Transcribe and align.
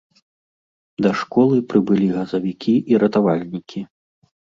Да 1.05 1.09
школы 1.19 1.55
прыбылі 1.73 2.07
газавікі 2.15 2.73
і 2.93 2.99
ратавальнікі. 3.05 3.83